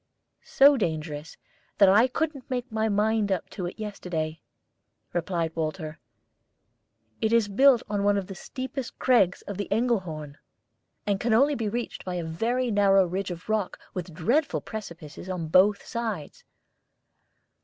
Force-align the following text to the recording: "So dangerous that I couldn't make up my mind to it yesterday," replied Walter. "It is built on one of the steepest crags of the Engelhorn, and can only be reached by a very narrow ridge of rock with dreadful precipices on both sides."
"So 0.41 0.77
dangerous 0.77 1.37
that 1.77 1.87
I 1.87 2.07
couldn't 2.07 2.49
make 2.49 2.65
up 2.65 2.71
my 2.71 2.89
mind 2.89 3.31
to 3.51 3.65
it 3.67 3.77
yesterday," 3.77 4.41
replied 5.13 5.55
Walter. 5.55 5.99
"It 7.21 7.31
is 7.31 7.47
built 7.47 7.83
on 7.87 8.03
one 8.03 8.17
of 8.17 8.25
the 8.25 8.33
steepest 8.33 8.97
crags 8.97 9.43
of 9.43 9.57
the 9.57 9.67
Engelhorn, 9.69 10.39
and 11.05 11.19
can 11.19 11.35
only 11.35 11.53
be 11.53 11.69
reached 11.69 12.03
by 12.03 12.15
a 12.15 12.23
very 12.23 12.71
narrow 12.71 13.05
ridge 13.05 13.29
of 13.29 13.47
rock 13.47 13.77
with 13.93 14.11
dreadful 14.11 14.61
precipices 14.61 15.29
on 15.29 15.49
both 15.49 15.85
sides." 15.85 16.45